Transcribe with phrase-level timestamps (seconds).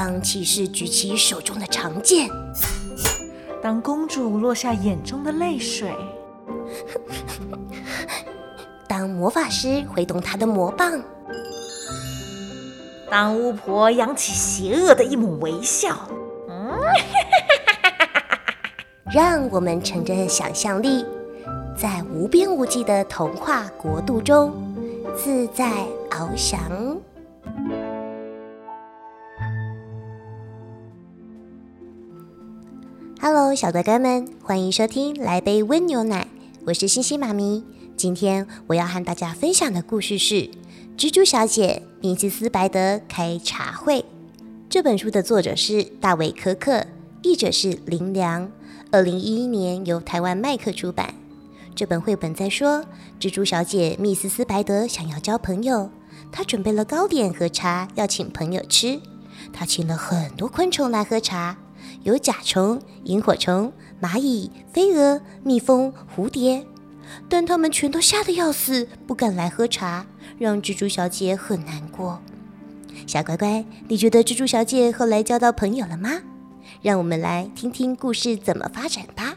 [0.00, 2.30] 当骑士举起手中的长剑，
[3.60, 5.92] 当公主落下眼中的泪水，
[8.86, 11.02] 当魔法师挥动他的魔棒，
[13.10, 15.98] 当巫婆扬起邪恶的一抹微笑。
[19.12, 21.04] 让我们乘着想象力，
[21.76, 24.54] 在无边无际的童话国度中
[25.16, 25.72] 自在
[26.08, 26.60] 翱翔。
[33.20, 36.28] Hello，小乖乖们，欢迎收听《来杯温牛奶》，
[36.64, 37.64] 我是星星妈咪。
[37.96, 40.34] 今天我要和大家分享的故事是
[40.96, 44.00] 《蜘蛛小姐米斯斯白德开茶会》。
[44.70, 46.86] 这本书的作者是大卫·科克，
[47.22, 48.48] 译者是林良。
[48.92, 51.12] 二零一一年由台湾麦克出版。
[51.74, 52.84] 这本绘本在说，
[53.18, 55.90] 蜘蛛小姐密斯斯白德想要交朋友，
[56.30, 59.00] 她准备了糕点和茶要请朋友吃。
[59.52, 61.56] 她请了很多昆虫来喝茶，
[62.02, 66.66] 有甲虫、萤火虫、蚂蚁、飞蛾、蜜蜂、蝴蝶，
[67.28, 70.06] 但他们全都吓得要死，不敢来喝茶，
[70.38, 72.20] 让蜘蛛小姐很难过。
[73.06, 76.20] 小乖乖，你觉得蜘蛛小姐后来交到朋友了吗？
[76.82, 79.36] 让我们来听听故事怎么发展吧。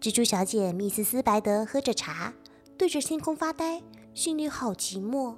[0.00, 2.32] 蜘蛛小姐密斯斯白德喝着茶，
[2.76, 5.34] 对着天空发呆，心里好寂寞。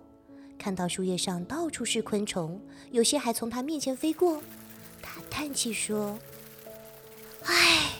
[0.67, 4.43] 看到树叶上到处是昆虫，有些还从她面前飞过。
[5.01, 6.19] 她叹气说
[7.47, 7.93] ：“唉，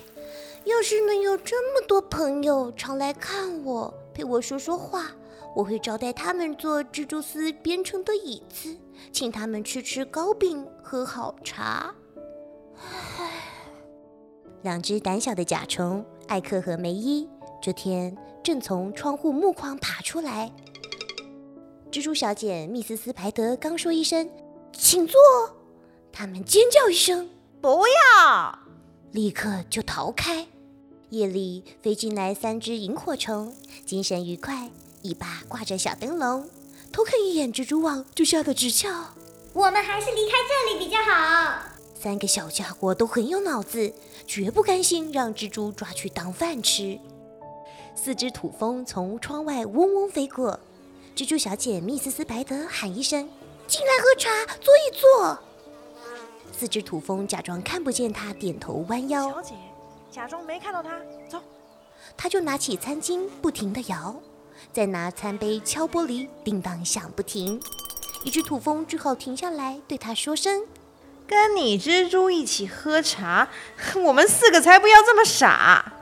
[0.65, 5.13] 要是能有这么多朋友常来看我，陪我说说话。”
[5.55, 8.77] 我会招待他们做蜘蛛丝编成的椅子，
[9.13, 11.95] 请他们吃吃糕饼，喝好茶。
[12.81, 13.31] 唉，
[14.63, 17.29] 两只胆小的甲虫艾克和梅伊
[17.63, 20.53] 这天正从窗户木框爬出来。
[21.97, 24.29] 蜘蛛小姐密斯斯排德刚说一声
[24.71, 25.19] “请坐”，
[26.13, 28.59] 他们尖叫一声“不要”，
[29.13, 30.47] 立刻就逃开。
[31.09, 33.51] 夜里飞进来三只萤火虫，
[33.87, 34.71] 精神愉快。
[35.05, 36.47] 尾巴挂着小灯笼，
[36.93, 39.15] 偷看一眼蜘蛛网就吓得直跳。
[39.55, 41.63] 我们还是离开这里比较好。
[41.95, 43.91] 三个小家伙都很有脑子，
[44.27, 47.01] 绝不甘心让蜘蛛抓去当饭吃。
[47.95, 50.61] 四只土蜂从窗外嗡嗡飞过，
[51.17, 53.27] 蜘蛛小姐密斯斯白德喊一声
[53.67, 54.29] ：“进来喝茶，
[54.61, 55.39] 坐一坐。”
[56.53, 59.31] 四只土蜂假装看不见她，点头弯腰。
[59.31, 59.55] 小姐，
[60.11, 61.41] 假装没看到她，走。
[62.19, 64.15] 她就拿起餐巾，不停地摇。
[64.75, 67.59] 再拿餐杯敲玻璃，叮当响不停。
[68.23, 70.67] 一只土蜂只好停下来，对她说声
[71.27, 73.49] ：“跟你蜘蛛一起喝茶，
[74.05, 75.95] 我们四个才不要这么傻。”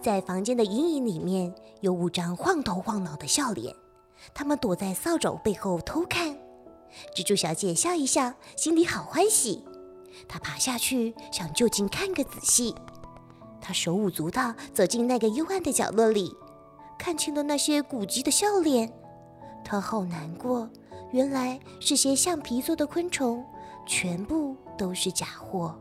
[0.00, 3.74] 在房间的阴影里面，有五张晃头晃脑的笑脸，
[4.34, 6.36] 他们躲在扫帚背后偷看。
[7.14, 9.62] 蜘蛛小姐笑一笑，心里好欢喜。
[10.28, 12.74] 她爬下去，想就近看个仔细。
[13.60, 16.34] 她手舞足蹈走进那个幽暗的角落里。
[16.98, 18.90] 看清了那些古籍的笑脸，
[19.62, 20.68] 她好难过。
[21.12, 23.44] 原来是些橡皮做的昆虫，
[23.86, 25.78] 全部都是假货。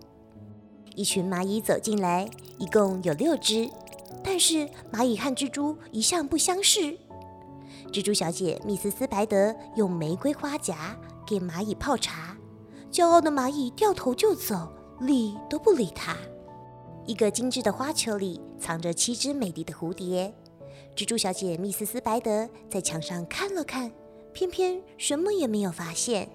[0.93, 3.69] 一群蚂蚁走进来，一共有六只，
[4.25, 6.97] 但是蚂蚁和蜘蛛一向不相识。
[7.91, 12.35] 蜘蛛小姐密斯斯白德用玫瑰花夹给蚂蚁泡茶，
[12.91, 16.17] 骄傲的蚂蚁掉头就走，理都不理它。
[17.05, 20.33] 一个精致的花球里藏着七只美丽的蝴蝶。
[20.95, 23.91] 蜘蛛小姐密斯斯白德在墙上看了看，
[24.33, 26.27] 偏偏什么也没有发现。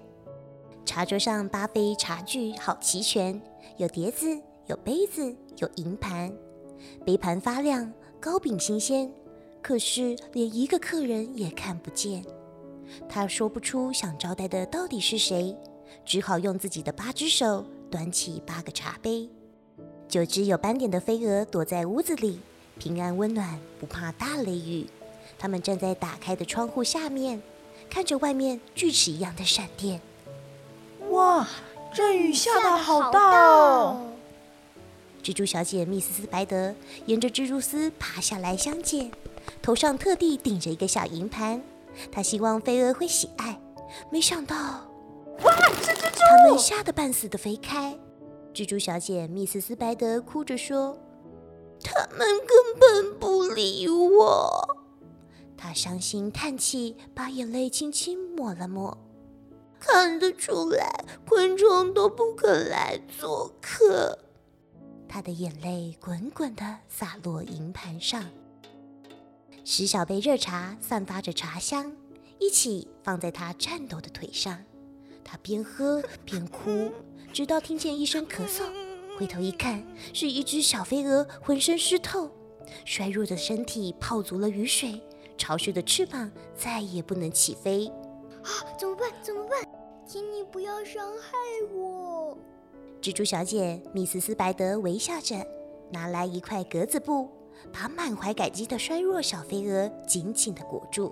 [0.85, 3.39] 茶桌上八杯茶具好齐全，
[3.77, 6.33] 有碟子，有杯子，有银盘。
[7.05, 9.11] 杯盘发亮，糕饼新鲜，
[9.61, 12.23] 可是连一个客人也看不见。
[13.07, 15.55] 他说不出想招待的到底是谁，
[16.05, 19.29] 只好用自己的八只手端起八个茶杯。
[20.07, 22.39] 九只有斑点的飞蛾躲在屋子里。
[22.77, 24.87] 平安温暖，不怕大雷雨。
[25.37, 27.41] 它们站在打开的窗户下面，
[27.89, 30.01] 看着外面锯齿一样的闪电。
[31.11, 31.47] 哇，
[31.93, 34.10] 这雨下的好大哦！
[35.23, 36.73] 蜘蛛小姐密斯斯白德
[37.05, 39.11] 沿着蜘蛛丝爬下来相见，
[39.61, 41.61] 头上特地顶着一个小银盘。
[42.11, 43.61] 她希望飞蛾会喜爱，
[44.09, 44.55] 没想到，
[45.43, 45.51] 哇，
[45.81, 46.19] 是蜘蛛！
[46.19, 47.97] 他们吓得半死的飞开。
[48.53, 50.97] 蜘蛛小姐密斯斯白德哭着说。
[51.83, 54.77] 他们根本不理我，
[55.57, 58.95] 她伤心叹气，把眼泪轻轻抹了抹。
[59.79, 64.19] 看得出来，昆虫都不肯来做客。
[65.11, 68.23] 他的眼泪滚滚的洒落银盘上，
[69.65, 71.91] 十小杯热茶散发着茶香，
[72.39, 74.63] 一起放在他颤抖的腿上。
[75.21, 76.89] 他边喝边哭，
[77.33, 78.71] 直到听见一声咳嗽，
[79.19, 82.31] 回头一看，是一只小飞蛾，浑身湿透，
[82.85, 85.01] 衰弱的身体泡足了雨水，
[85.37, 87.85] 潮湿的翅膀再也不能起飞。
[88.43, 88.47] 啊，
[88.79, 89.11] 怎么办？
[89.21, 89.59] 怎么办？
[90.07, 91.37] 请你不要伤害
[91.73, 92.37] 我。
[93.01, 95.35] 蜘蛛小姐密斯斯白德微笑着，
[95.91, 97.27] 拿来一块格子布，
[97.73, 101.11] 把满怀感激的衰弱小飞蛾紧紧地裹住。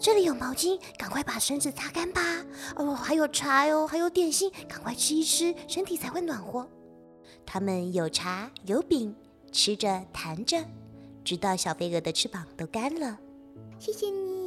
[0.00, 2.22] 这里有毛巾，赶快把身子擦干吧。
[2.76, 6.66] 哦，还有茶哟，还有点心，赶快吃一吃，身体才会暖和。
[7.44, 9.14] 他们有茶有饼，
[9.52, 10.64] 吃着谈着，
[11.22, 13.18] 直到小飞蛾的翅膀都干了。
[13.78, 14.45] 谢谢你，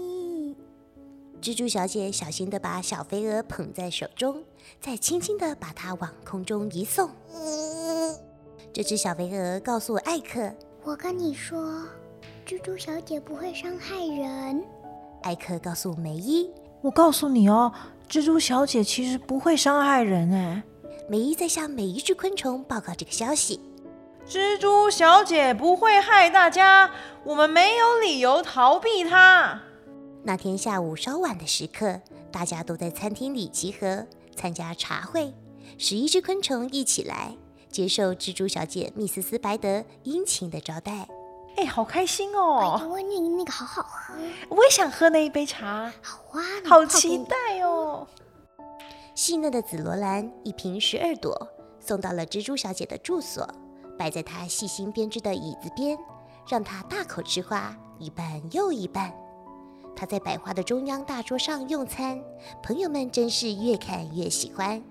[1.41, 4.44] 蜘蛛小姐小心地把小飞蛾捧在手中，
[4.81, 7.09] 再轻轻地把它往空中一送。
[8.74, 10.53] 这只小飞蛾告诉艾克
[10.83, 11.86] ：“我跟你说，
[12.45, 14.62] 蜘蛛小姐不会伤害人。”
[15.24, 16.50] 艾克告诉梅伊
[16.83, 17.71] ：“我告诉你哦，
[18.09, 20.63] 蜘蛛小姐其实不会伤害人。”哎，
[21.07, 23.62] 梅伊在向每一只昆虫报告这个消息
[24.27, 26.91] ：“蜘蛛小姐不会害大家，
[27.24, 29.62] 我们没有理由逃避她。”
[30.21, 32.00] 那天下午稍晚的时刻，
[32.31, 34.06] 大家都在餐厅里集合
[34.36, 35.33] 参加茶会，
[35.77, 37.36] 十一只昆虫一起来
[37.69, 41.07] 接受蜘蛛小姐密斯斯白德殷勤的招待。
[41.56, 42.80] 哎，好开心哦！
[42.89, 44.13] 我那那个好好喝，
[44.50, 45.92] 我也想喝那一杯茶。
[46.01, 48.06] 好啊，好期待哦！
[49.15, 51.48] 细嫩的紫罗兰一瓶十二朵，
[51.80, 53.48] 送到了蜘蛛小姐的住所，
[53.98, 55.98] 摆在她细心编织的椅子边，
[56.48, 59.13] 让她大口吃花，一半又一半。
[60.00, 62.18] 她在百花的中央大桌上用餐，
[62.63, 64.81] 朋友们真是越看越喜欢。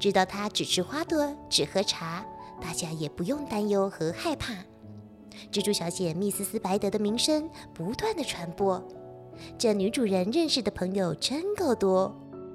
[0.00, 2.24] 知道她只吃花朵，只喝茶，
[2.58, 4.54] 大家也不用担忧和害怕。
[5.52, 8.82] 蜘蛛小姐密斯斯白德的名声不断的传播，
[9.58, 12.10] 这女主人认识的朋友真够多，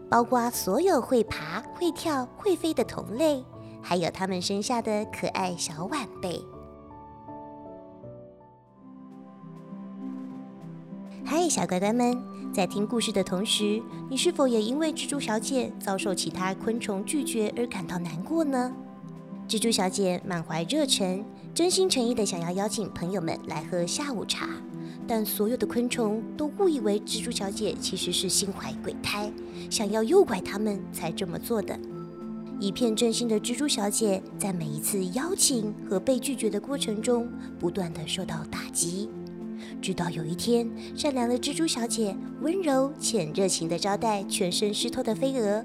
[0.10, 3.45] 包括所有会爬、会跳、会飞的同类，
[3.84, 6.42] 还有他们生下的可爱小晚辈。
[11.25, 12.22] 嗨，小乖乖们，
[12.54, 18.72] 在听故事的同时，你是否也因为蜘蛛小姐遭受其他昆虫拒绝而感到难过呢？
[19.48, 21.24] 蜘蛛小姐满怀热忱。
[21.54, 24.50] 真心诚意的想要邀请朋友们来喝下午茶，
[25.08, 29.31] 但所有的昆虫都误以为蜘蛛小姐其实是心怀鬼胎，
[29.69, 31.80] 想要诱拐他们才这么做的。
[32.60, 37.30] 一片真心的蜘蛛小姐在每一次邀请和被拒绝的过程中，
[37.60, 39.10] 不断的受到打击。
[39.83, 40.65] 直到有一天，
[40.95, 45.62] 善良的蜘蛛小姐温柔且热情的招待全身湿透的飞蛾，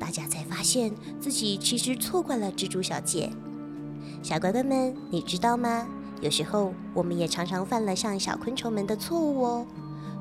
[0.00, 3.30] 大家才发现自己其实错怪了蜘蛛小姐。
[4.22, 5.86] 小乖乖们，你知道吗？
[6.22, 9.66] 有时候我们也常常犯了像小昆虫们的错误哦。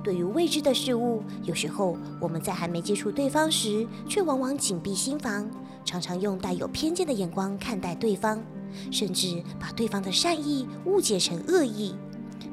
[0.04, 5.50] 对于未知的事物，有时候我们在还没接触对方时，却往往紧闭心房，
[5.86, 8.44] 常常用带有偏见的眼光看待对方，
[8.92, 11.96] 甚至把对方的善意误解成恶意，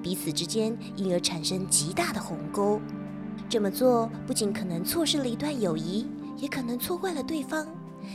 [0.05, 2.79] 彼此之间因而产生极大的鸿沟。
[3.49, 6.07] 这么做不仅可能错失了一段友谊，
[6.37, 7.67] 也可能错怪了对方。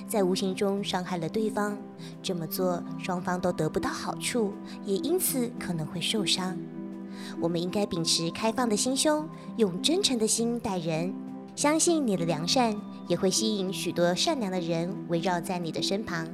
[0.08, 1.76] 在无形中伤害了对方，
[2.22, 4.54] 这么做双方都得不到好处，
[4.86, 6.56] 也因此可能会受伤。
[7.42, 9.28] 我们应该秉持开放的心胸，
[9.58, 11.12] 用真诚的心待人，
[11.56, 16.28] 相信你的良善也会吸引许多善良的人围绕在你的身旁。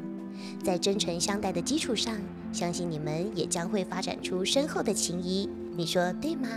[0.61, 2.13] 在真诚相待的基础上，
[2.55, 5.49] 相信你们也将会发展出深厚的情谊。
[5.75, 6.47] 你说对吗？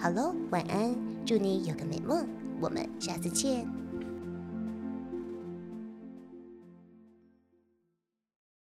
[0.00, 0.96] 好喽，晚安，
[1.26, 2.26] 祝你有个美梦，
[2.58, 3.68] 我们下次见。